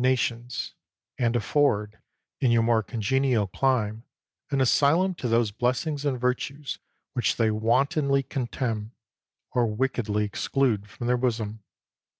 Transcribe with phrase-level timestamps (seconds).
[0.00, 0.74] 36 FOX nations,
[1.18, 1.98] and afford,
[2.40, 4.04] in your more coHgenial clime,
[4.52, 6.78] an asylum to those blessings and virtues
[7.16, 8.92] wh.'ch they wartonly contemn,
[9.50, 11.64] or wickedly ex clude from their bosom!